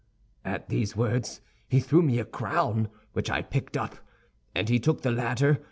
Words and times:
At 0.43 0.69
these 0.69 0.95
words 0.95 1.41
he 1.69 1.79
threw 1.79 2.01
me 2.01 2.17
a 2.17 2.25
crown, 2.25 2.87
which 3.13 3.29
I 3.29 3.43
picked 3.43 3.77
up, 3.77 3.97
and 4.55 4.67
he 4.67 4.79
took 4.79 5.01
the 5.03 5.11
ladder. 5.11 5.59